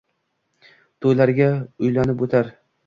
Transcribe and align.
To‘ylariga 1.07 1.51
ulanib 1.91 2.27
to‘ylar 2.31 2.53